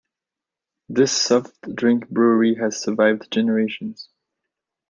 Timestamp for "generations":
3.29-4.09